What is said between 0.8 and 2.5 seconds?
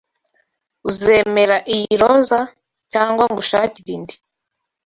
Uzemera iyi roza?